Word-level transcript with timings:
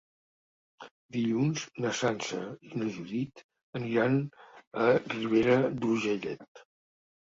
Dilluns 1.17 1.65
na 1.83 1.91
Sança 1.99 2.39
i 2.69 2.73
na 2.83 2.87
Judit 2.95 3.45
aniran 3.81 4.19
a 4.87 4.91
Ribera 5.13 5.59
d'Urgellet. 5.83 6.65